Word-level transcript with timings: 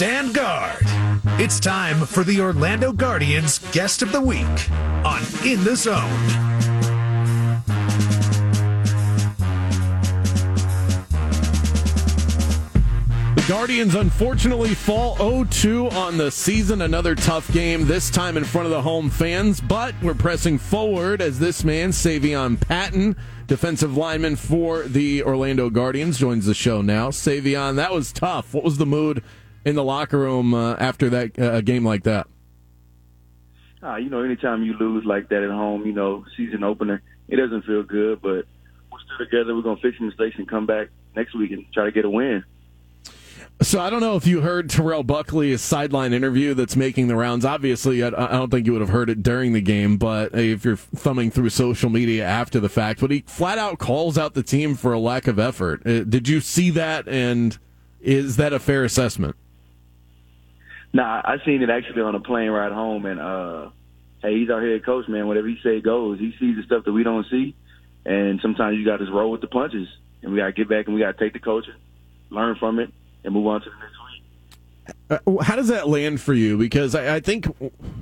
Stand 0.00 0.32
guard. 0.32 0.80
It's 1.38 1.60
time 1.60 2.06
for 2.06 2.24
the 2.24 2.40
Orlando 2.40 2.90
Guardians 2.90 3.58
Guest 3.70 4.00
of 4.00 4.12
the 4.12 4.20
Week 4.22 4.70
on 5.04 5.20
In 5.44 5.62
the 5.62 5.76
Zone. 5.76 6.00
The 13.34 13.44
Guardians 13.46 13.94
unfortunately 13.94 14.74
fall 14.74 15.16
0-2 15.16 15.92
on 15.92 16.16
the 16.16 16.30
season. 16.30 16.80
Another 16.80 17.14
tough 17.14 17.52
game, 17.52 17.86
this 17.86 18.08
time 18.08 18.38
in 18.38 18.44
front 18.44 18.64
of 18.64 18.70
the 18.70 18.80
home 18.80 19.10
fans. 19.10 19.60
But 19.60 19.94
we're 20.00 20.14
pressing 20.14 20.56
forward 20.56 21.20
as 21.20 21.38
this 21.38 21.62
man, 21.62 21.90
Savion 21.90 22.58
Patton, 22.58 23.16
defensive 23.46 23.98
lineman 23.98 24.36
for 24.36 24.84
the 24.84 25.22
Orlando 25.24 25.68
Guardians, 25.68 26.18
joins 26.18 26.46
the 26.46 26.54
show 26.54 26.80
now. 26.80 27.10
Savion, 27.10 27.76
that 27.76 27.92
was 27.92 28.14
tough. 28.14 28.54
What 28.54 28.64
was 28.64 28.78
the 28.78 28.86
mood 28.86 29.22
in 29.64 29.74
the 29.74 29.84
locker 29.84 30.18
room 30.18 30.54
uh, 30.54 30.74
after 30.74 31.10
that 31.10 31.38
uh, 31.38 31.60
game 31.60 31.84
like 31.84 32.04
that? 32.04 32.26
Uh, 33.82 33.96
you 33.96 34.10
know, 34.10 34.22
anytime 34.22 34.62
you 34.62 34.74
lose 34.74 35.04
like 35.04 35.28
that 35.30 35.42
at 35.42 35.50
home, 35.50 35.86
you 35.86 35.92
know, 35.92 36.24
season 36.36 36.62
opener, 36.62 37.02
it 37.28 37.36
doesn't 37.36 37.64
feel 37.64 37.82
good. 37.82 38.20
But 38.20 38.46
we're 38.92 38.98
still 39.04 39.18
together. 39.18 39.54
We're 39.54 39.62
gonna 39.62 39.80
fix 39.80 39.98
the 39.98 40.06
mistakes 40.06 40.36
and 40.38 40.48
come 40.48 40.66
back 40.66 40.88
next 41.16 41.34
week 41.34 41.52
and 41.52 41.64
try 41.72 41.84
to 41.84 41.92
get 41.92 42.04
a 42.04 42.10
win. 42.10 42.44
So 43.62 43.78
I 43.78 43.90
don't 43.90 44.00
know 44.00 44.16
if 44.16 44.26
you 44.26 44.40
heard 44.40 44.70
Terrell 44.70 45.02
Buckley's 45.02 45.60
sideline 45.60 46.14
interview 46.14 46.54
that's 46.54 46.76
making 46.76 47.08
the 47.08 47.16
rounds. 47.16 47.44
Obviously, 47.44 48.02
I 48.02 48.10
don't 48.10 48.50
think 48.50 48.64
you 48.66 48.72
would 48.72 48.80
have 48.80 48.88
heard 48.88 49.10
it 49.10 49.22
during 49.22 49.52
the 49.52 49.60
game, 49.60 49.98
but 49.98 50.34
if 50.34 50.64
you're 50.64 50.76
thumbing 50.76 51.30
through 51.30 51.50
social 51.50 51.90
media 51.90 52.24
after 52.24 52.58
the 52.58 52.70
fact, 52.70 53.00
but 53.00 53.10
he 53.10 53.22
flat 53.26 53.58
out 53.58 53.78
calls 53.78 54.16
out 54.16 54.32
the 54.32 54.42
team 54.42 54.76
for 54.76 54.94
a 54.94 54.98
lack 54.98 55.26
of 55.26 55.38
effort. 55.38 55.86
Uh, 55.86 56.04
did 56.04 56.26
you 56.26 56.40
see 56.40 56.70
that, 56.70 57.06
and 57.06 57.58
is 58.00 58.36
that 58.36 58.54
a 58.54 58.58
fair 58.58 58.82
assessment? 58.82 59.36
Nah, 60.92 61.22
I 61.24 61.36
seen 61.44 61.62
it 61.62 61.70
actually 61.70 62.02
on 62.02 62.14
a 62.14 62.20
plane 62.20 62.50
ride 62.50 62.72
home, 62.72 63.06
and 63.06 63.20
uh, 63.20 63.70
hey, 64.22 64.38
he's 64.38 64.50
our 64.50 64.60
head 64.60 64.84
coach, 64.84 65.08
man. 65.08 65.28
Whatever 65.28 65.48
he 65.48 65.58
say 65.62 65.80
goes. 65.80 66.18
He 66.18 66.34
sees 66.38 66.56
the 66.56 66.62
stuff 66.64 66.84
that 66.84 66.92
we 66.92 67.02
don't 67.04 67.26
see, 67.30 67.54
and 68.04 68.40
sometimes 68.40 68.76
you 68.76 68.84
got 68.84 68.98
to 68.98 69.10
roll 69.10 69.30
with 69.30 69.40
the 69.40 69.46
punches, 69.46 69.88
and 70.22 70.32
we 70.32 70.38
got 70.38 70.46
to 70.46 70.52
get 70.52 70.68
back 70.68 70.86
and 70.86 70.94
we 70.94 71.00
got 71.00 71.16
to 71.16 71.24
take 71.24 71.32
the 71.32 71.38
coaching, 71.38 71.74
learn 72.30 72.56
from 72.56 72.78
it, 72.80 72.92
and 73.24 73.34
move 73.34 73.46
on 73.46 73.60
to 73.60 73.70
the 73.70 73.76
next 73.76 73.92
week. 73.92 74.00
Uh, 75.10 75.42
how 75.42 75.56
does 75.56 75.68
that 75.68 75.88
land 75.88 76.20
for 76.20 76.34
you? 76.34 76.56
Because 76.56 76.94
I, 76.94 77.16
I, 77.16 77.20
think, 77.20 77.46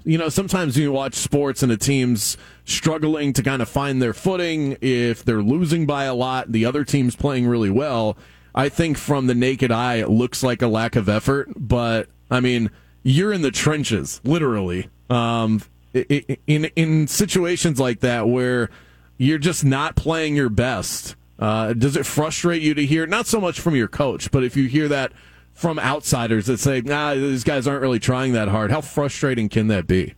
you 0.04 0.18
know, 0.18 0.28
sometimes 0.28 0.76
you 0.76 0.92
watch 0.92 1.14
sports 1.14 1.62
and 1.62 1.70
a 1.72 1.76
team's 1.76 2.36
struggling 2.64 3.32
to 3.34 3.42
kind 3.42 3.62
of 3.62 3.68
find 3.68 4.00
their 4.00 4.14
footing. 4.14 4.76
If 4.80 5.24
they're 5.24 5.42
losing 5.42 5.86
by 5.86 6.04
a 6.04 6.14
lot, 6.14 6.52
the 6.52 6.64
other 6.64 6.84
team's 6.84 7.16
playing 7.16 7.46
really 7.46 7.70
well. 7.70 8.16
I 8.54 8.68
think 8.68 8.96
from 8.96 9.26
the 9.26 9.34
naked 9.34 9.70
eye, 9.70 9.96
it 9.96 10.10
looks 10.10 10.42
like 10.42 10.62
a 10.62 10.66
lack 10.66 10.96
of 10.96 11.08
effort. 11.08 11.48
But, 11.56 12.08
I 12.30 12.40
mean, 12.40 12.70
you're 13.02 13.32
in 13.32 13.42
the 13.42 13.50
trenches, 13.50 14.20
literally. 14.24 14.88
Um, 15.10 15.62
in, 15.94 16.66
in 16.76 17.08
situations 17.08 17.80
like 17.80 18.00
that 18.00 18.28
where 18.28 18.70
you're 19.16 19.38
just 19.38 19.64
not 19.64 19.96
playing 19.96 20.36
your 20.36 20.50
best 20.50 21.16
uh, 21.38 21.72
does 21.72 21.96
it 21.96 22.04
frustrate 22.04 22.62
you 22.62 22.74
to 22.74 22.84
hear, 22.84 23.06
not 23.06 23.26
so 23.26 23.40
much 23.40 23.60
from 23.60 23.76
your 23.76 23.88
coach, 23.88 24.30
but 24.30 24.42
if 24.42 24.56
you 24.56 24.66
hear 24.66 24.88
that 24.88 25.12
from 25.52 25.78
outsiders 25.78 26.46
that 26.46 26.58
say, 26.58 26.80
nah, 26.80 27.14
these 27.14 27.44
guys 27.44 27.66
aren't 27.66 27.82
really 27.82 28.00
trying 28.00 28.32
that 28.32 28.48
hard, 28.48 28.70
how 28.70 28.80
frustrating 28.80 29.48
can 29.48 29.68
that 29.68 29.86
be? 29.86 30.14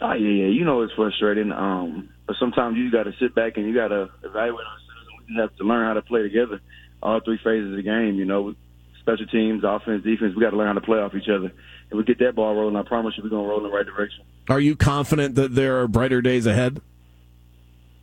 Oh, 0.00 0.12
yeah, 0.12 0.44
yeah. 0.44 0.46
You 0.46 0.64
know 0.64 0.80
it's 0.82 0.94
frustrating. 0.94 1.52
Um, 1.52 2.08
but 2.26 2.36
sometimes 2.40 2.78
you 2.78 2.90
got 2.90 3.02
to 3.02 3.12
sit 3.20 3.34
back 3.34 3.58
and 3.58 3.66
you 3.66 3.74
got 3.74 3.88
to 3.88 4.08
evaluate 4.22 4.66
ourselves. 4.66 5.08
And 5.10 5.18
we 5.18 5.34
just 5.34 5.40
have 5.40 5.56
to 5.56 5.64
learn 5.64 5.86
how 5.86 5.94
to 5.94 6.02
play 6.02 6.22
together 6.22 6.60
all 7.02 7.20
three 7.20 7.38
phases 7.44 7.70
of 7.70 7.76
the 7.76 7.82
game. 7.82 8.14
You 8.14 8.24
know, 8.24 8.54
special 9.00 9.26
teams, 9.26 9.64
offense, 9.64 10.04
defense, 10.04 10.34
we 10.34 10.42
got 10.42 10.50
to 10.50 10.56
learn 10.56 10.68
how 10.68 10.74
to 10.74 10.80
play 10.80 10.98
off 10.98 11.14
each 11.14 11.28
other. 11.28 11.52
If 11.90 11.96
we 11.96 12.04
get 12.04 12.18
that 12.20 12.34
ball 12.34 12.54
rolling, 12.54 12.76
I 12.76 12.82
promise 12.82 13.14
you 13.16 13.22
we're 13.22 13.30
going 13.30 13.44
to 13.44 13.48
roll 13.48 13.58
in 13.58 13.70
the 13.70 13.76
right 13.76 13.86
direction. 13.86 14.24
Are 14.48 14.60
you 14.60 14.76
confident 14.76 15.34
that 15.34 15.54
there 15.54 15.80
are 15.80 15.88
brighter 15.88 16.22
days 16.22 16.46
ahead? 16.46 16.80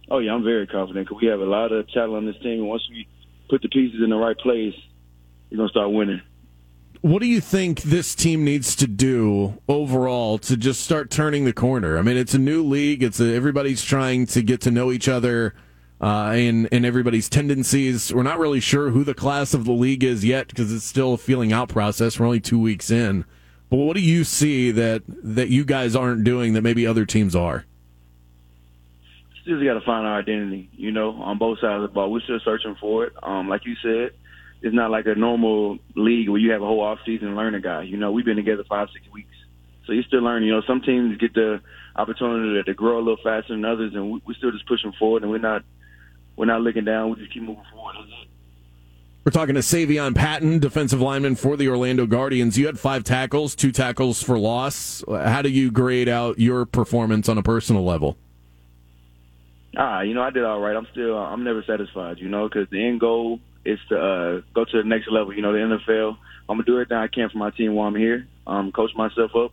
Oh 0.10 0.20
yeah, 0.20 0.34
I'm 0.34 0.44
very 0.44 0.68
confident 0.68 1.08
because 1.08 1.22
we 1.22 1.28
have 1.28 1.42
a 1.42 1.46
lot 1.46 1.72
of 1.72 1.90
talent 1.92 2.16
on 2.16 2.26
this 2.26 2.42
team. 2.42 2.66
Once 2.66 2.88
we 2.90 3.08
put 3.50 3.62
the 3.62 3.70
pieces 3.70 4.02
in 4.02 4.10
the 4.10 4.16
right 4.16 4.38
place, 4.38 4.74
we're 5.52 5.58
gonna 5.58 5.70
start 5.70 5.92
winning. 5.92 6.22
What 7.02 7.22
do 7.22 7.28
you 7.28 7.42
think 7.42 7.82
this 7.82 8.16
team 8.16 8.44
needs 8.44 8.76
to 8.78 8.88
do 8.88 9.62
overall 9.68 10.38
to 10.40 10.58
just 10.58 10.82
start 10.82 11.12
turning 11.12 11.46
the 11.46 11.54
corner? 11.54 11.98
I 11.98 12.02
mean, 12.02 12.18
it's 12.18 12.34
a 12.34 12.40
new 12.40 12.64
league. 12.64 13.04
It's 13.04 13.20
a, 13.20 13.36
everybody's 13.36 13.84
trying 13.84 14.26
to 14.28 14.42
get 14.42 14.62
to 14.62 14.72
know 14.72 14.92
each 14.92 15.08
other 15.08 15.54
uh, 16.02 16.32
and 16.36 16.68
everybody's 16.86 17.30
tendencies. 17.30 18.14
We're 18.14 18.24
not 18.24 18.40
really 18.40 18.60
sure 18.60 18.90
who 18.90 19.04
the 19.04 19.14
class 19.14 19.54
of 19.54 19.66
the 19.66 19.72
league 19.72 20.04
is 20.04 20.24
yet 20.24 20.48
because 20.48 20.74
it's 20.74 20.86
still 20.86 21.14
a 21.14 21.18
feeling 21.18 21.52
out 21.52 21.70
process. 21.70 22.20
We're 22.20 22.26
only 22.26 22.40
two 22.40 22.60
weeks 22.60 22.92
in. 22.92 23.26
But 23.70 23.78
what 23.78 23.96
do 23.96 24.02
you 24.02 24.24
see 24.24 24.72
that 24.72 25.04
that 25.08 25.50
you 25.50 25.66
guys 25.66 25.96
aren't 25.96 26.24
doing 26.24 26.54
that 26.54 26.62
maybe 26.62 26.88
other 26.88 27.06
teams 27.06 27.36
are? 27.36 27.66
still 29.48 29.64
got 29.64 29.80
to 29.80 29.86
find 29.86 30.06
our 30.06 30.20
identity, 30.20 30.70
you 30.74 30.92
know, 30.92 31.12
on 31.22 31.38
both 31.38 31.60
sides 31.60 31.78
of 31.78 31.82
the 31.84 31.88
ball. 31.88 32.12
We're 32.12 32.20
still 32.20 32.40
searching 32.44 32.76
for 32.82 33.06
it. 33.06 33.14
Um, 33.24 33.48
like 33.48 33.66
you 33.66 33.76
said, 33.82 34.12
it's 34.62 34.76
not 34.76 34.92
like 34.92 35.06
a 35.06 35.16
normal 35.16 35.80
league 35.96 36.28
where 36.28 36.40
you 36.40 36.52
have 36.52 36.62
a 36.62 36.66
whole 36.66 36.82
off 36.82 37.00
season 37.06 37.30
and 37.30 37.38
learn 37.38 37.56
a 37.56 37.62
guy. 37.62 37.84
You 37.84 37.96
know, 37.96 38.12
we've 38.12 38.26
been 38.26 38.36
together 38.36 38.66
five, 38.68 38.90
six 38.92 39.06
weeks. 39.14 39.30
So 39.86 39.94
you're 39.94 40.04
still 40.04 40.22
learning. 40.22 40.50
You 40.50 40.56
know, 40.56 40.64
some 40.68 40.82
teams 40.82 41.18
get 41.18 41.34
the 41.34 41.62
opportunity 41.96 42.62
to 42.62 42.74
grow 42.74 42.98
a 42.98 43.00
little 43.00 43.24
faster 43.24 43.54
than 43.54 43.64
others, 43.64 43.94
and 43.96 44.22
we're 44.26 44.36
still 44.36 44.52
just 44.52 44.68
pushing 44.68 44.92
forward, 45.00 45.24
and 45.24 45.32
we're 45.32 45.38
not 45.38 45.64
we're 46.38 46.46
not 46.46 46.62
looking 46.62 46.86
down. 46.86 47.10
We 47.10 47.18
just 47.18 47.34
keep 47.34 47.44
moving 47.44 47.64
forward. 47.74 47.96
We're 49.26 49.32
talking 49.32 49.56
to 49.56 49.62
Savion 49.62 50.16
Patton, 50.16 50.60
defensive 50.60 51.02
lineman 51.02 51.36
for 51.36 51.58
the 51.58 51.68
Orlando 51.68 52.06
Guardians. 52.06 52.58
You 52.58 52.66
had 52.66 52.80
five 52.80 53.04
tackles, 53.04 53.56
two 53.56 53.74
tackles 53.74 54.24
for 54.24 54.40
loss. 54.40 55.04
How 55.06 55.42
do 55.42 55.50
you 55.50 55.70
grade 55.70 56.08
out 56.08 56.40
your 56.40 56.66
performance 56.66 57.28
on 57.28 57.38
a 57.38 57.44
personal 57.44 57.84
level? 57.84 58.16
ah, 59.78 60.02
you 60.02 60.14
know, 60.14 60.22
I 60.22 60.32
did 60.32 60.44
all 60.44 60.60
right. 60.60 60.76
I'm 60.76 60.88
still, 60.92 61.18
I'm 61.18 61.44
never 61.44 61.64
satisfied, 61.64 62.20
you 62.20 62.30
know, 62.30 62.48
because 62.48 62.70
the 62.70 62.86
end 62.86 63.00
goal 63.00 63.40
is 63.66 63.80
to 63.90 64.00
uh, 64.00 64.42
go 64.54 64.66
to 64.66 64.78
the 64.78 64.84
next 64.84 65.10
level. 65.12 65.34
You 65.34 65.42
know, 65.42 65.52
the 65.52 65.60
NFL. 65.60 66.18
I'm 66.50 66.56
gonna 66.56 66.64
do 66.64 66.76
everything 66.76 66.98
I 66.98 67.08
can 67.08 67.30
for 67.30 67.38
my 67.38 67.52
team 67.52 67.74
while 67.74 67.90
I'm 67.90 67.96
here. 67.96 68.28
Um, 68.48 68.72
coach 68.72 68.92
myself 68.96 69.32
up, 69.36 69.52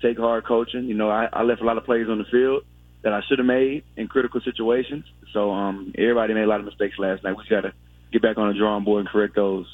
take 0.00 0.18
hard 0.18 0.44
coaching. 0.44 0.84
You 0.84 0.94
know, 0.94 1.10
I, 1.10 1.28
I 1.32 1.42
left 1.42 1.60
a 1.60 1.64
lot 1.64 1.76
of 1.76 1.84
plays 1.84 2.08
on 2.08 2.18
the 2.18 2.24
field 2.24 2.64
that 3.06 3.12
I 3.12 3.22
should 3.28 3.38
have 3.38 3.46
made 3.46 3.84
in 3.96 4.08
critical 4.08 4.40
situations. 4.40 5.04
So 5.32 5.52
um, 5.52 5.92
everybody 5.96 6.34
made 6.34 6.42
a 6.42 6.48
lot 6.48 6.58
of 6.58 6.66
mistakes 6.66 6.98
last 6.98 7.22
night. 7.22 7.36
We 7.36 7.44
got 7.48 7.60
to 7.60 7.72
get 8.10 8.20
back 8.20 8.36
on 8.36 8.48
the 8.48 8.54
drawing 8.54 8.82
board 8.82 9.02
and 9.02 9.08
correct 9.08 9.36
those. 9.36 9.64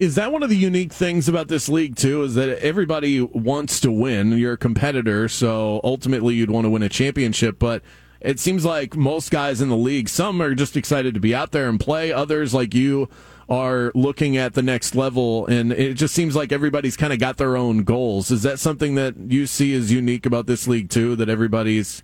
Is 0.00 0.14
that 0.14 0.32
one 0.32 0.42
of 0.42 0.48
the 0.48 0.56
unique 0.56 0.90
things 0.90 1.28
about 1.28 1.48
this 1.48 1.68
league 1.68 1.96
too? 1.96 2.22
Is 2.22 2.34
that 2.34 2.48
everybody 2.60 3.20
wants 3.20 3.78
to 3.80 3.92
win? 3.92 4.32
You're 4.38 4.54
a 4.54 4.56
competitor, 4.56 5.28
so 5.28 5.82
ultimately 5.84 6.34
you'd 6.34 6.50
want 6.50 6.64
to 6.64 6.70
win 6.70 6.82
a 6.82 6.88
championship, 6.88 7.58
but 7.58 7.82
it 8.22 8.40
seems 8.40 8.64
like 8.64 8.96
most 8.96 9.30
guys 9.30 9.60
in 9.60 9.68
the 9.68 9.76
league, 9.76 10.08
some 10.08 10.40
are 10.40 10.54
just 10.54 10.78
excited 10.78 11.12
to 11.12 11.20
be 11.20 11.34
out 11.34 11.52
there 11.52 11.68
and 11.68 11.78
play. 11.78 12.10
Others, 12.10 12.54
like 12.54 12.72
you, 12.72 13.10
are 13.50 13.92
looking 13.94 14.38
at 14.38 14.54
the 14.54 14.62
next 14.62 14.94
level. 14.94 15.46
And 15.46 15.72
it 15.72 15.94
just 15.94 16.14
seems 16.14 16.34
like 16.34 16.52
everybody's 16.52 16.96
kind 16.96 17.12
of 17.12 17.18
got 17.18 17.36
their 17.36 17.56
own 17.56 17.84
goals. 17.84 18.30
Is 18.30 18.42
that 18.44 18.58
something 18.58 18.94
that 18.94 19.14
you 19.28 19.46
see 19.46 19.74
as 19.74 19.92
unique 19.92 20.24
about 20.24 20.46
this 20.46 20.66
league 20.66 20.88
too? 20.88 21.16
That 21.16 21.28
everybody's 21.28 22.02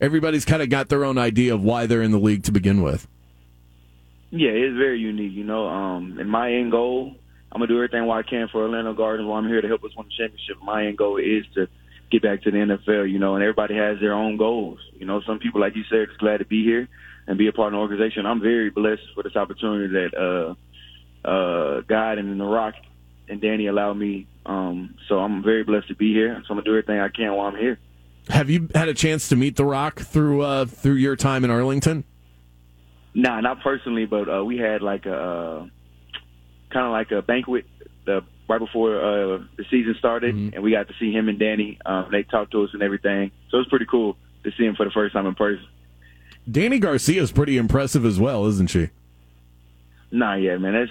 everybody's 0.00 0.44
kind 0.44 0.62
of 0.62 0.68
got 0.68 0.88
their 0.88 1.04
own 1.04 1.18
idea 1.18 1.54
of 1.54 1.62
why 1.62 1.86
they're 1.86 2.02
in 2.02 2.10
the 2.10 2.18
league 2.18 2.44
to 2.44 2.52
begin 2.52 2.82
with. 2.82 3.06
Yeah, 4.30 4.50
it's 4.50 4.76
very 4.76 4.98
unique. 4.98 5.32
You 5.32 5.44
know, 5.44 5.66
um, 5.66 6.18
and 6.18 6.28
my 6.28 6.52
end 6.52 6.72
goal, 6.72 7.14
I'm 7.52 7.60
gonna 7.60 7.68
do 7.68 7.76
everything 7.76 8.10
I 8.10 8.22
can 8.22 8.48
for 8.48 8.62
Orlando 8.62 8.92
Guardians. 8.94 9.28
While 9.28 9.38
I'm 9.38 9.48
here 9.48 9.60
to 9.60 9.68
help 9.68 9.84
us 9.84 9.90
win 9.96 10.06
the 10.06 10.14
championship, 10.16 10.56
my 10.62 10.86
end 10.86 10.98
goal 10.98 11.18
is 11.18 11.44
to 11.54 11.68
get 12.10 12.22
back 12.22 12.42
to 12.42 12.50
the 12.50 12.58
NFL, 12.58 13.10
you 13.10 13.18
know, 13.18 13.34
and 13.34 13.42
everybody 13.42 13.76
has 13.76 14.00
their 14.00 14.12
own 14.12 14.36
goals. 14.36 14.78
You 14.98 15.06
know, 15.06 15.22
some 15.26 15.38
people, 15.38 15.60
like 15.60 15.76
you 15.76 15.84
said, 15.88 16.08
is 16.10 16.16
glad 16.18 16.38
to 16.38 16.44
be 16.44 16.64
here 16.64 16.88
and 17.26 17.38
be 17.38 17.48
a 17.48 17.52
part 17.52 17.68
of 17.68 17.78
the 17.78 17.78
organization. 17.78 18.26
I'm 18.26 18.40
very 18.40 18.70
blessed 18.70 19.02
for 19.14 19.22
this 19.22 19.36
opportunity 19.36 19.92
that 19.92 20.14
uh, 20.14 21.28
uh, 21.28 21.80
God 21.82 22.18
and 22.18 22.38
The 22.38 22.44
Rock 22.44 22.74
and 23.28 23.40
Dany 23.40 23.68
allowed 23.68 23.94
me. 23.94 24.26
Um, 24.44 24.96
so 25.08 25.18
I'm 25.18 25.42
very 25.42 25.64
blessed 25.64 25.88
to 25.88 25.94
be 25.94 26.12
here. 26.12 26.34
So 26.46 26.50
I'm 26.50 26.56
gonna 26.56 26.64
do 26.64 26.72
everything 26.72 26.98
I 26.98 27.08
can 27.08 27.34
while 27.34 27.48
I'm 27.48 27.56
here. 27.56 27.78
Have 28.28 28.48
you 28.48 28.68
had 28.74 28.88
a 28.88 28.94
chance 28.94 29.28
to 29.28 29.36
meet 29.36 29.56
The 29.56 29.64
Rock 29.64 30.00
through 30.00 30.42
uh, 30.42 30.64
through 30.64 30.94
your 30.94 31.16
time 31.16 31.44
in 31.44 31.50
Arlington? 31.50 32.04
Nah, 33.14 33.40
not 33.40 33.60
personally, 33.62 34.06
but 34.06 34.28
uh, 34.28 34.44
we 34.44 34.56
had 34.56 34.82
like 34.82 35.06
a 35.06 35.14
uh, 35.14 35.66
kind 36.70 36.86
of 36.86 36.92
like 36.92 37.10
a 37.12 37.22
banquet 37.22 37.66
the 38.06 38.22
right 38.48 38.58
before 38.58 38.96
uh, 38.96 39.38
the 39.56 39.64
season 39.70 39.94
started, 39.98 40.34
and 40.34 40.62
we 40.62 40.70
got 40.70 40.88
to 40.88 40.94
see 40.98 41.12
him 41.12 41.28
and 41.28 41.38
Dany. 41.38 41.78
Um, 41.86 42.08
they 42.10 42.22
talked 42.22 42.52
to 42.52 42.64
us 42.64 42.70
and 42.72 42.82
everything, 42.82 43.30
so 43.50 43.58
it 43.58 43.60
was 43.60 43.68
pretty 43.68 43.86
cool 43.86 44.16
to 44.42 44.50
see 44.58 44.64
him 44.64 44.74
for 44.74 44.84
the 44.84 44.90
first 44.90 45.14
time 45.14 45.26
in 45.26 45.34
person. 45.34 45.66
Dany 46.50 46.80
Garcia 46.80 47.22
is 47.22 47.32
pretty 47.32 47.56
impressive 47.56 48.04
as 48.04 48.20
well, 48.20 48.46
isn't 48.46 48.68
she? 48.68 48.90
Nah, 50.10 50.34
yeah, 50.34 50.56
man. 50.58 50.74
That's 50.74 50.90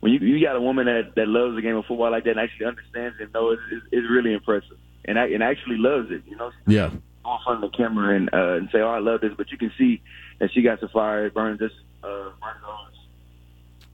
when 0.00 0.12
you 0.12 0.18
you 0.20 0.44
got 0.44 0.56
a 0.56 0.60
woman 0.60 0.86
that 0.86 1.14
that 1.16 1.28
loves 1.28 1.56
the 1.56 1.62
game 1.62 1.76
of 1.76 1.84
football 1.86 2.10
like 2.10 2.24
that 2.24 2.30
and 2.30 2.40
actually 2.40 2.66
understands 2.66 3.16
it. 3.20 3.30
No, 3.34 3.50
it's, 3.50 3.62
it's, 3.70 3.86
it's 3.92 4.10
really 4.10 4.32
impressive, 4.32 4.78
and 5.06 5.18
I, 5.18 5.26
and 5.28 5.42
actually 5.42 5.76
loves 5.78 6.10
it. 6.10 6.22
You 6.26 6.36
know, 6.36 6.50
Yeah. 6.66 6.90
go 7.24 7.32
in 7.34 7.38
front 7.44 7.64
of 7.64 7.70
the 7.70 7.76
camera 7.76 8.16
and 8.16 8.28
uh, 8.32 8.54
and 8.58 8.68
say, 8.72 8.80
"Oh, 8.80 8.88
I 8.88 8.98
love 8.98 9.20
this," 9.20 9.32
but 9.36 9.50
you 9.50 9.58
can 9.58 9.72
see 9.78 10.02
that 10.38 10.50
she 10.52 10.62
got 10.62 10.80
some 10.80 10.88
fire. 10.90 11.26
It 11.26 11.34
burns 11.34 11.58
this. 11.60 11.72
Uh. 12.02 12.30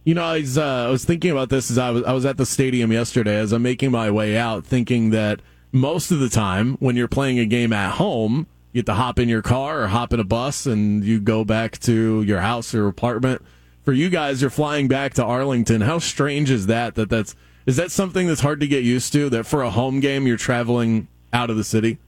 You 0.04 0.14
know, 0.14 0.24
I 0.24 0.38
was, 0.38 0.56
uh, 0.56 0.86
I 0.88 0.90
was 0.90 1.04
thinking 1.04 1.30
about 1.30 1.50
this 1.50 1.70
as 1.70 1.76
I 1.78 1.90
was 1.90 2.04
I 2.04 2.12
was 2.12 2.24
at 2.24 2.36
the 2.38 2.46
stadium 2.46 2.90
yesterday 2.90 3.36
as 3.36 3.52
I'm 3.52 3.62
making 3.62 3.90
my 3.90 4.10
way 4.10 4.36
out, 4.36 4.64
thinking 4.64 5.10
that 5.10 5.40
most 5.72 6.10
of 6.10 6.20
the 6.20 6.28
time 6.30 6.76
when 6.80 6.96
you're 6.96 7.06
playing 7.08 7.38
a 7.38 7.44
game 7.46 7.72
at 7.72 7.92
home, 7.92 8.46
you 8.72 8.80
get 8.80 8.86
to 8.86 8.94
hop 8.94 9.18
in 9.18 9.28
your 9.28 9.42
car 9.42 9.82
or 9.82 9.88
hop 9.88 10.12
in 10.14 10.18
a 10.20 10.24
bus 10.24 10.64
and 10.66 11.04
you 11.04 11.20
go 11.20 11.44
back 11.44 11.78
to 11.80 12.22
your 12.22 12.40
house 12.40 12.74
or 12.74 12.86
apartment. 12.88 13.42
For 13.84 13.92
you 13.92 14.08
guys, 14.08 14.40
you're 14.40 14.50
flying 14.50 14.88
back 14.88 15.14
to 15.14 15.24
Arlington. 15.24 15.82
How 15.82 15.98
strange 15.98 16.50
is 16.50 16.66
that? 16.66 16.94
That 16.94 17.10
that's 17.10 17.36
is 17.66 17.76
that 17.76 17.90
something 17.90 18.26
that's 18.26 18.40
hard 18.40 18.60
to 18.60 18.66
get 18.66 18.84
used 18.84 19.12
to? 19.12 19.28
That 19.28 19.44
for 19.44 19.62
a 19.62 19.70
home 19.70 20.00
game 20.00 20.26
you're 20.26 20.36
traveling 20.36 21.08
out 21.32 21.50
of 21.50 21.56
the 21.56 21.64
city. 21.64 21.98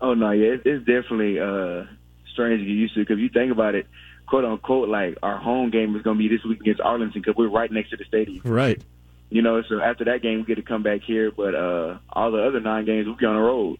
Oh 0.00 0.14
no, 0.14 0.30
yeah, 0.32 0.56
it's 0.64 0.84
definitely 0.84 1.38
uh, 1.38 1.84
strange 2.32 2.60
to 2.60 2.66
get 2.66 2.72
used 2.72 2.94
to 2.94 3.00
because 3.00 3.18
you 3.18 3.28
think 3.28 3.52
about 3.52 3.74
it, 3.74 3.86
quote 4.26 4.44
unquote, 4.44 4.88
like 4.88 5.16
our 5.22 5.38
home 5.38 5.70
game 5.70 5.96
is 5.96 6.02
going 6.02 6.18
to 6.18 6.28
be 6.28 6.28
this 6.28 6.44
week 6.44 6.60
against 6.60 6.80
Arlington 6.80 7.22
because 7.22 7.36
we're 7.36 7.48
right 7.48 7.70
next 7.70 7.90
to 7.90 7.96
the 7.96 8.04
stadium. 8.04 8.42
Right. 8.44 8.82
You 9.30 9.42
know, 9.42 9.62
so 9.62 9.80
after 9.80 10.04
that 10.04 10.22
game 10.22 10.40
we 10.40 10.44
get 10.44 10.56
to 10.56 10.62
come 10.62 10.82
back 10.82 11.00
here, 11.02 11.30
but 11.30 11.54
uh, 11.54 11.98
all 12.12 12.30
the 12.30 12.44
other 12.44 12.60
nine 12.60 12.84
games 12.84 13.06
we'll 13.06 13.16
be 13.16 13.26
on 13.26 13.34
the 13.34 13.40
road. 13.40 13.78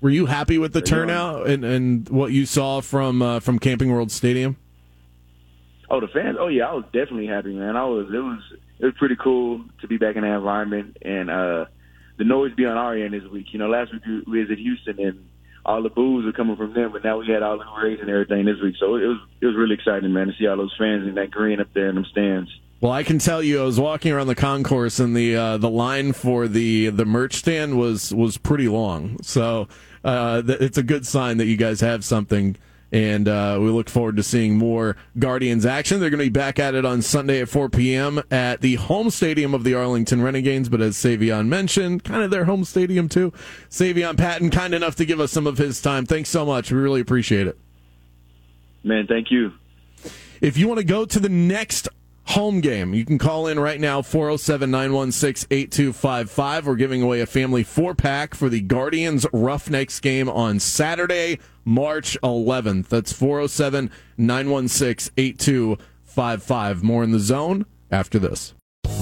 Were 0.00 0.10
you 0.10 0.26
happy 0.26 0.58
with 0.58 0.72
the 0.72 0.82
turnout 0.82 1.46
and, 1.46 1.64
and 1.64 2.08
what 2.08 2.32
you 2.32 2.44
saw 2.44 2.80
from 2.80 3.22
uh, 3.22 3.40
from 3.40 3.58
Camping 3.58 3.90
World 3.90 4.10
Stadium? 4.10 4.56
Oh, 5.88 6.00
the 6.00 6.08
fans. 6.08 6.36
Oh 6.40 6.48
yeah, 6.48 6.68
I 6.68 6.74
was 6.74 6.84
definitely 6.86 7.26
happy, 7.28 7.54
man. 7.54 7.76
I 7.76 7.84
was. 7.84 8.06
It 8.12 8.18
was. 8.18 8.40
It 8.78 8.84
was 8.86 8.94
pretty 8.98 9.16
cool 9.16 9.64
to 9.80 9.86
be 9.88 9.96
back 9.96 10.16
in 10.16 10.22
that 10.22 10.36
environment, 10.36 10.96
and 11.02 11.30
uh, 11.30 11.64
the 12.18 12.24
noise 12.24 12.52
be 12.54 12.66
on 12.66 12.76
our 12.76 12.94
end 12.96 13.14
this 13.14 13.24
week. 13.30 13.46
You 13.52 13.58
know, 13.58 13.68
last 13.68 13.92
week 13.92 14.02
we- 14.26 14.40
was 14.42 14.50
at 14.50 14.58
Houston, 14.58 14.98
and 15.00 15.28
all 15.64 15.82
the 15.82 15.88
boos 15.88 16.24
were 16.24 16.32
coming 16.32 16.56
from 16.56 16.74
them, 16.74 16.92
but 16.92 17.02
now 17.04 17.18
we 17.18 17.26
had 17.28 17.42
all 17.42 17.58
the 17.58 17.64
rays 17.82 17.98
and 18.00 18.10
everything 18.10 18.44
this 18.44 18.60
week. 18.62 18.74
So 18.78 18.96
it 18.96 19.06
was. 19.06 19.18
It 19.40 19.46
was 19.46 19.54
really 19.56 19.74
exciting, 19.74 20.12
man, 20.12 20.26
to 20.26 20.32
see 20.38 20.46
all 20.46 20.56
those 20.56 20.74
fans 20.78 21.06
in 21.08 21.14
that 21.14 21.30
green 21.30 21.60
up 21.60 21.68
there 21.74 21.88
in 21.88 21.94
them 21.94 22.04
stands. 22.10 22.50
Well, 22.80 22.92
I 22.92 23.04
can 23.04 23.18
tell 23.18 23.42
you, 23.42 23.62
I 23.62 23.64
was 23.64 23.80
walking 23.80 24.12
around 24.12 24.26
the 24.26 24.34
concourse, 24.34 24.98
and 25.00 25.16
the 25.16 25.34
uh, 25.36 25.56
the 25.56 25.70
line 25.70 26.12
for 26.12 26.46
the 26.48 26.90
the 26.90 27.06
merch 27.06 27.34
stand 27.36 27.78
was 27.78 28.12
was 28.12 28.36
pretty 28.36 28.68
long. 28.68 29.16
So 29.22 29.68
uh, 30.04 30.42
th- 30.42 30.60
it's 30.60 30.76
a 30.76 30.82
good 30.82 31.06
sign 31.06 31.38
that 31.38 31.46
you 31.46 31.56
guys 31.56 31.80
have 31.80 32.04
something, 32.04 32.56
and 32.92 33.28
uh, 33.28 33.58
we 33.60 33.68
look 33.68 33.88
forward 33.88 34.16
to 34.16 34.22
seeing 34.22 34.56
more 34.56 34.96
Guardians 35.18 35.66
action. 35.66 36.00
They're 36.00 36.10
going 36.10 36.18
to 36.18 36.26
be 36.26 36.30
back 36.30 36.58
at 36.58 36.74
it 36.74 36.84
on 36.84 37.02
Sunday 37.02 37.40
at 37.40 37.48
4 37.48 37.68
p.m. 37.68 38.22
at 38.30 38.60
the 38.60 38.76
home 38.76 39.10
stadium 39.10 39.54
of 39.54 39.64
the 39.64 39.74
Arlington 39.74 40.22
Renegades. 40.22 40.68
But 40.68 40.80
as 40.80 40.96
Savion 40.96 41.48
mentioned, 41.48 42.04
kind 42.04 42.22
of 42.22 42.30
their 42.30 42.44
home 42.44 42.64
stadium 42.64 43.08
too. 43.08 43.32
Savion 43.68 44.16
Patton, 44.16 44.50
kind 44.50 44.74
enough 44.74 44.96
to 44.96 45.04
give 45.04 45.20
us 45.20 45.32
some 45.32 45.46
of 45.46 45.58
his 45.58 45.80
time. 45.82 46.06
Thanks 46.06 46.28
so 46.28 46.46
much. 46.46 46.70
We 46.70 46.78
really 46.78 47.00
appreciate 47.00 47.46
it. 47.46 47.58
Man, 48.84 49.06
thank 49.06 49.30
you. 49.30 49.52
If 50.40 50.56
you 50.56 50.68
want 50.68 50.78
to 50.78 50.84
go 50.84 51.04
to 51.04 51.18
the 51.18 51.28
next 51.28 51.88
home 52.26 52.60
game, 52.60 52.92
you 52.94 53.04
can 53.04 53.18
call 53.18 53.46
in 53.46 53.58
right 53.58 53.80
now 53.80 54.02
407 54.02 54.70
916 54.70 55.46
8255. 55.50 56.66
We're 56.66 56.74
giving 56.74 57.02
away 57.02 57.20
a 57.20 57.26
family 57.26 57.62
four 57.62 57.94
pack 57.94 58.34
for 58.34 58.48
the 58.48 58.60
Guardians 58.60 59.26
Roughnecks 59.32 60.00
game 60.00 60.28
on 60.28 60.58
Saturday, 60.58 61.38
March 61.64 62.18
11th. 62.22 62.88
That's 62.88 63.12
407 63.12 63.90
916 64.18 65.12
8255. 65.16 66.82
More 66.82 67.04
in 67.04 67.12
the 67.12 67.18
zone 67.20 67.66
after 67.90 68.18
this. 68.18 68.55